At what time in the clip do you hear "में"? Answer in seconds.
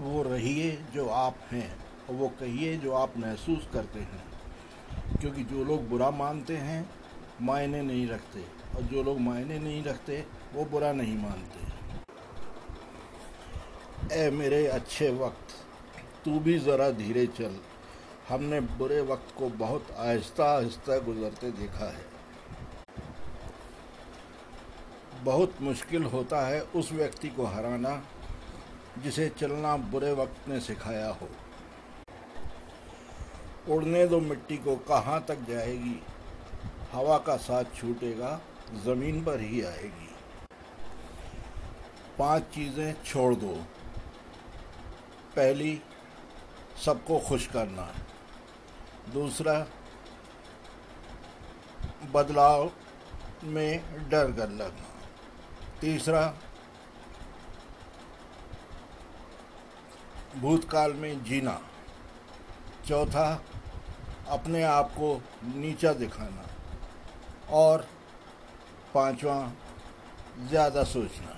53.44-53.80, 60.92-61.24